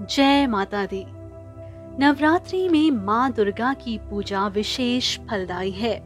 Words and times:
जय 0.00 0.46
माता 0.46 0.86
दी। 0.86 1.04
नवरात्रि 2.04 2.68
में 2.68 2.90
माँ 2.90 3.32
दुर्गा 3.32 3.74
की 3.74 3.98
पूजा 3.98 4.46
विशेष 4.46 5.18
फलदायी 5.18 5.70
है। 5.70 6.02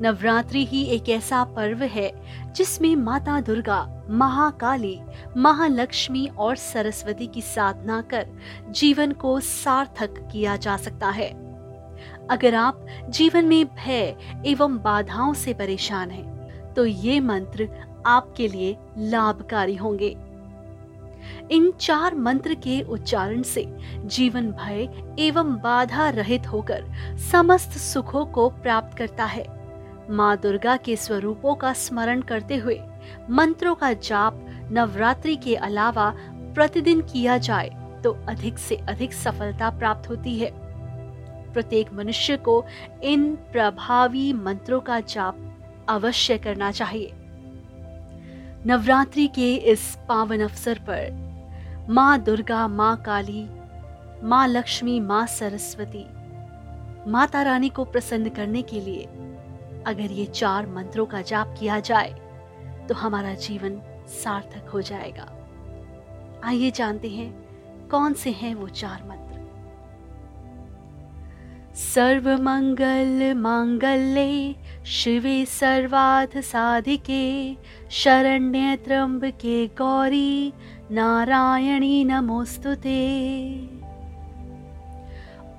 नवरात्रि 0.00 0.64
ही 0.64 0.84
एक 0.84 1.08
ऐसा 1.08 1.44
पर्व 1.44 1.82
है 1.82 2.12
जिसमें 2.52 2.96
माता 2.96 3.40
दुर्गा 3.40 4.06
महाकाली 4.10 5.00
महालक्ष्मी 5.36 6.26
और 6.38 6.56
सरस्वती 6.56 7.26
की 7.26 7.42
साधना 7.42 8.00
कर 8.00 8.26
जीवन 8.70 9.12
को 9.12 9.40
सार्थक 9.40 10.28
किया 10.32 10.56
जा 10.56 10.76
सकता 10.76 11.10
है। 11.10 11.28
अगर 12.30 12.54
आप 12.54 12.86
जीवन 13.08 13.44
में 13.44 13.66
भय 13.66 14.16
एवं 14.46 14.78
बाधाओं 14.78 15.34
से 15.34 15.54
परेशान 15.54 16.10
हैं, 16.10 16.74
तो 16.74 16.86
ये 16.86 17.20
मंत्र 17.20 17.68
आपके 18.06 18.48
लिए 18.48 18.76
लाभकारी 18.98 19.76
होंगे। 19.76 20.16
इन 21.50 21.70
चार 21.80 22.14
मंत्र 22.14 22.54
के 22.54 22.80
उच्चारण 22.82 23.42
से 23.42 23.64
जीवन 24.06 24.50
भय 24.52 24.88
एवं 25.18 25.54
बाधा 25.56 26.08
रहित 26.10 26.46
होकर 26.46 26.84
समस्त 27.30 27.78
सुखों 27.80 28.24
को 28.26 28.48
प्राप्त 28.48 28.96
करता 28.98 29.24
है। 29.24 29.44
माँ 30.10 30.36
दुर्गा 30.36 30.76
के 30.76 30.96
स्वरूपों 30.96 31.54
का 31.54 31.72
स्मरण 31.72 32.20
करते 32.22 32.56
हुए 32.56 32.80
मंत्रों 33.30 33.74
का 33.74 33.92
जाप 33.92 34.44
नवरात्रि 34.72 35.36
के 35.36 35.54
अलावा 35.54 36.12
प्रतिदिन 36.54 37.00
किया 37.02 37.38
जाए 37.38 37.70
तो 38.04 38.12
अधिक 38.28 38.58
से 38.58 38.76
अधिक 38.88 39.12
सफलता 39.12 39.70
प्राप्त 39.70 40.08
होती 40.10 40.38
है। 40.38 40.50
प्रत्येक 41.52 41.92
मनुष्य 41.92 42.36
को 42.36 42.64
इन 43.02 43.34
प्रभावी 43.52 44.32
मंत्रों 44.32 44.80
का 44.80 45.00
जाप 45.00 45.38
अवश्य 45.88 46.38
करना 46.38 46.70
चाहिए। 46.70 47.12
नवरात्रि 48.66 49.26
के 49.26 49.54
इस 49.54 49.96
पावन 50.08 50.40
अवसर 50.40 50.78
पर 50.78 51.25
माँ 51.88 52.18
दुर्गा, 52.18 52.66
माँ 52.68 52.96
काली, 52.96 53.46
माँ 54.22 54.46
लक्ष्मी, 54.48 54.98
माँ 55.00 55.26
सरस्वती, 55.26 56.04
माता 57.10 57.42
रानी 57.42 57.68
को 57.68 57.84
प्रसन्न 57.84 58.28
करने 58.28 58.62
के 58.62 58.80
लिए 58.80 59.04
अगर 59.86 60.12
ये 60.12 60.24
चार 60.26 60.66
मंत्रों 60.66 61.06
का 61.06 61.20
जाप 61.22 61.54
किया 61.58 61.78
जाए 61.80 62.10
तो 62.88 62.94
हमारा 62.94 63.34
जीवन 63.36 63.80
सार्थक 64.14 64.70
हो 64.70 64.80
जाएगा। 64.82 65.28
आइए 66.44 66.70
जानते 66.70 67.08
हैं 67.08 67.88
कौन 67.90 68.14
से 68.14 68.30
हैं 68.30 68.54
वो 68.54 68.68
चार 68.68 69.02
मंत्र। 69.02 69.24
सर्व 71.76 72.28
मंगल 72.42 73.34
मांगल्ये, 73.34 74.54
शिवे 74.86 75.44
सर्वाध 75.46 76.40
साधिके, 76.40 77.56
शरण्य 77.92 78.76
त्र्यंबके 78.76 79.66
गौरी 79.78 80.52
नारायणी 80.90 82.04
नमोऽस्तु 82.04 82.74
ते। 82.74 83.00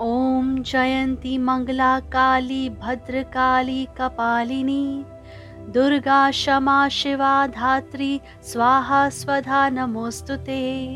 ॐ 0.01 0.63
जयन्ती 0.63 1.37
मङ्गला 1.37 1.99
काली 1.99 2.69
भद्रकाली 2.69 3.87
कपालिनी, 3.97 5.05
दुर्गा 5.73 6.31
क्षमा 6.31 6.89
शिवा 6.89 7.47
धात्री, 7.47 8.21
स्वाहा 8.43 9.09
स्वधा 9.09 9.69
नमोऽस्तु 9.69 10.35
ते। 10.35 10.95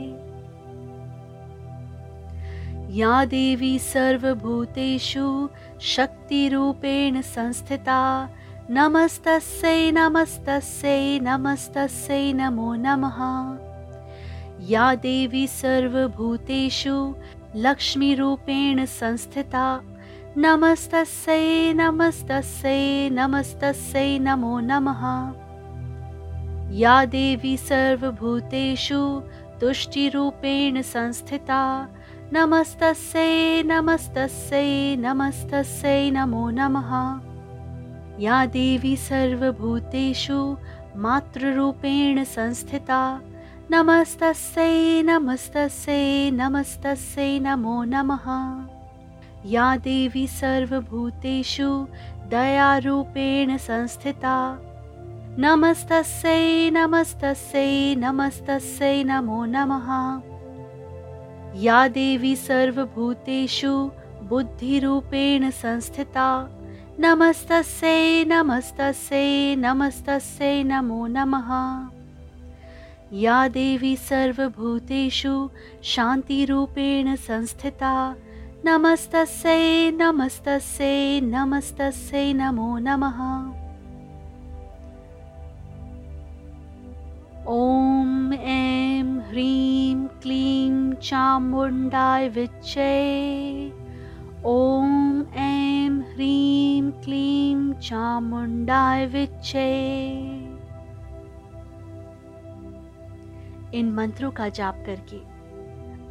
या 2.98 3.26
देवी 3.26 3.80
सर्वभूतेषु 3.80 5.50
शक्तिरूपेण 5.82 7.22
संस्थिता, 7.22 8.30
नमस्तस्यै 8.70 9.92
नमस्तस्यै 9.92 11.20
नमस्तस्यै 11.20 12.34
नमो 12.34 12.76
नमः। 12.76 13.71
या 14.70 14.96
देवी 14.96 15.48
सर्वभूतेषु 15.48 17.16
लक्ष्मीरूपेण 17.56 18.86
संस्थिता। 18.86 19.82
नमस्तस्यै 20.38 21.74
नमस्तस्यै 21.74 23.10
नमस्तस्यै 23.10 24.20
नमो 24.20 24.60
नमः। 24.60 25.32
या 26.72 27.06
देवी 27.06 27.58
सर्वभूतेषु 27.58 29.22
तुष्टिरूपेण 29.62 30.82
संस्थिता। 30.82 31.88
नमस्तस्यै 32.34 33.64
नमस्तस्यै 33.64 34.96
नमस्तस्यै 34.96 36.12
नमो 36.12 36.50
नमः। 36.50 37.20
या 38.20 38.46
देवी 38.46 38.96
सर्वभूतेषु 38.96 40.58
मातृरूपेण 40.96 42.24
संस्थिता 42.24 43.22
नमस्तस्यै 43.72 45.02
नमस्तस्यै 45.02 46.30
नमस्तस्यै 46.32 47.40
नमो 47.40 47.76
नमः। 47.84 48.26
या 49.52 49.68
देवी 49.86 50.24
सर्वभूतेषु 50.28 51.68
दयारूपेण 52.34 53.58
संस्थिता। 53.58 54.34
नमस्तस्यै 55.46 56.42
नमस्तस्यै 56.72 57.96
नमस्तस्यै 57.96 58.92
नमो 59.04 59.40
नमः। 59.46 59.88
या 61.64 61.80
देवी 62.00 62.36
सर्वभूतेषु 62.36 63.74
बुद्धिरूपेण 64.34 65.50
संस्थिता। 65.64 66.28
नमस्तस्यै 67.00 68.04
नमस्तस्यै 68.36 69.56
नमस्तस्यै 69.56 70.64
नमो 70.64 71.02
नमः 71.08 71.52
या 73.14 73.48
देवी 73.48 73.96
सर्वभूतेषु 73.96 75.50
शान्तिरूपेण 75.84 77.16
संस्थिता। 77.16 77.94
नमस्तस्यै 78.66 79.92
नमस्तस्यै 79.92 81.20
नमस्तस्यै 81.24 82.32
नमो 82.34 82.78
नमः। 82.88 83.20
ॐ 87.48 88.34
ऐं 88.34 89.08
ह्रीं 89.30 90.08
क्लीं 90.24 90.94
चामुण्डाय 91.10 92.28
विच्चे 92.30 92.94
ॐ 94.46 95.24
ऐं 95.48 96.00
ह्रीं 96.14 96.92
क्लीं 97.04 97.74
चामुण्डाय 97.90 99.06
विच्चे 99.06 99.68
इन 103.74 103.92
मंत्रों 103.92 104.32
का 104.32 104.50
जाप 104.50 104.84
करके 104.86 105.18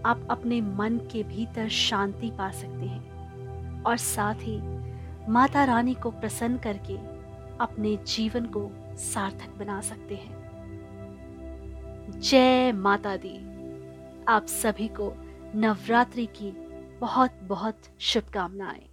आप 0.02 0.26
अपने 0.30 0.60
मन 0.60 0.98
के 1.12 1.22
भीतर 1.22 1.68
शांति 1.68 2.30
पा 2.30 2.50
सकते 2.50 2.86
हैं। 2.86 3.82
और 3.82 3.96
साथ 3.96 4.34
ही 4.34 4.60
माता 5.28 5.64
रानी 5.64 5.94
को 5.94 6.10
प्रसन्न 6.10 6.58
करके 6.58 6.96
अपने 7.58 7.96
जीवन 7.96 8.46
को 8.46 8.70
सार्थक 8.96 9.54
बना 9.58 9.80
सकते 9.80 10.14
हैं। 10.14 10.40
जय 12.16 12.72
माता 12.72 13.16
दी। 13.16 13.36
आप 14.28 14.46
सभी 14.46 14.88
को 14.88 15.12
नवरात्रि 15.54 16.26
की 16.26 16.50
बहुत 17.00 17.30
बहुत 17.42 17.78
शुभकामनाएँ। 17.98 18.89